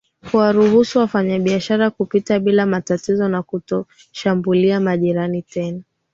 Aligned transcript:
kuwaruhusu 0.31 0.99
wafanyabiashara 0.99 1.89
kupita 1.89 2.39
bila 2.39 2.65
matatizo 2.65 3.27
na 3.29 3.43
kutoshambulia 3.43 4.79
majirani 4.79 5.41
tena 5.41 5.81